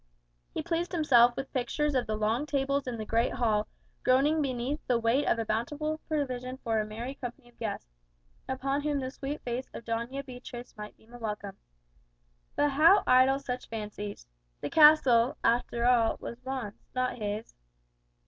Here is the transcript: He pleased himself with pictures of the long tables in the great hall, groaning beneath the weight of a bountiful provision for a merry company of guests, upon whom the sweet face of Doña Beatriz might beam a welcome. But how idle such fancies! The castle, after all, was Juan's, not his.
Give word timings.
He 0.51 0.63
pleased 0.63 0.93
himself 0.93 1.35
with 1.37 1.53
pictures 1.53 1.93
of 1.93 2.07
the 2.07 2.15
long 2.15 2.47
tables 2.47 2.87
in 2.87 2.97
the 2.97 3.05
great 3.05 3.33
hall, 3.33 3.67
groaning 4.03 4.41
beneath 4.41 4.79
the 4.87 4.97
weight 4.97 5.27
of 5.27 5.37
a 5.37 5.45
bountiful 5.45 5.99
provision 6.07 6.57
for 6.63 6.79
a 6.79 6.85
merry 6.87 7.13
company 7.13 7.49
of 7.49 7.59
guests, 7.59 7.99
upon 8.49 8.81
whom 8.81 8.99
the 8.99 9.11
sweet 9.11 9.41
face 9.43 9.69
of 9.75 9.85
Doña 9.85 10.25
Beatriz 10.25 10.75
might 10.75 10.97
beam 10.97 11.13
a 11.13 11.19
welcome. 11.19 11.55
But 12.55 12.71
how 12.71 13.03
idle 13.05 13.37
such 13.37 13.69
fancies! 13.69 14.25
The 14.61 14.71
castle, 14.71 15.37
after 15.43 15.85
all, 15.85 16.17
was 16.19 16.39
Juan's, 16.39 16.81
not 16.95 17.19
his. 17.19 17.53